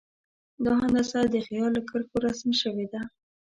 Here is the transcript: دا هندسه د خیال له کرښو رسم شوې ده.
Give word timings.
دا 0.65 0.73
هندسه 0.81 1.19
د 1.33 1.35
خیال 1.45 1.71
له 1.77 1.81
کرښو 1.89 2.17
رسم 2.25 2.49
شوې 2.61 2.85
ده. 2.93 3.01